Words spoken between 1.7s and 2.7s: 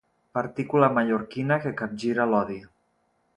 capgira l'odi.